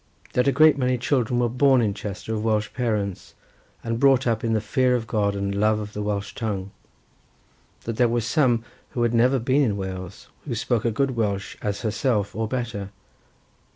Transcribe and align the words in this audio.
That 0.33 0.47
a 0.47 0.51
great 0.51 0.79
many 0.79 0.97
children 0.97 1.39
were 1.39 1.47
born 1.47 1.79
in 1.79 1.93
Chester 1.93 2.33
of 2.33 2.43
Welsh 2.43 2.73
parents, 2.73 3.35
and 3.83 3.99
brought 3.99 4.25
up 4.25 4.43
in 4.43 4.53
the 4.53 4.59
fear 4.59 4.95
of 4.95 5.05
God 5.05 5.35
and 5.35 5.53
love 5.53 5.77
of 5.79 5.93
the 5.93 6.01
Welsh 6.01 6.33
tongue. 6.33 6.71
That 7.83 7.97
there 7.97 8.07
were 8.09 8.21
some 8.21 8.63
who 8.95 9.03
had 9.03 9.13
never 9.13 9.37
been 9.37 9.61
in 9.61 9.77
Wales, 9.77 10.27
who 10.47 10.55
spoke 10.55 10.87
as 10.87 10.93
good 10.93 11.11
Welsh 11.15 11.55
as 11.61 11.81
herself, 11.81 12.35
or 12.35 12.47
better. 12.47 12.89